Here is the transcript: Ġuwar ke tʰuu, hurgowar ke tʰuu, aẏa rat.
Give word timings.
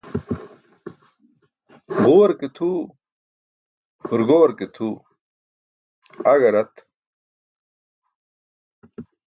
Ġuwar 2.01 2.31
ke 2.39 2.47
tʰuu, 2.55 2.81
hurgowar 4.07 4.51
ke 4.57 4.65
tʰuu, 4.75 4.95
aẏa 6.31 6.49
rat. 6.53 6.73